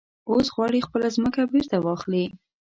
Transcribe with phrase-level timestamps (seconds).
[0.29, 2.25] اوس غواړي خپله ځمکه بېرته واخلي.